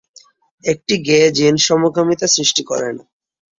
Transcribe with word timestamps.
একটি 0.63 0.95
gay 1.07 1.19
gene 1.37 1.55
সমকামিতা 1.67 2.27
সৃষ্টি 2.27 2.61
করে 2.63 2.89
না। 2.97 3.03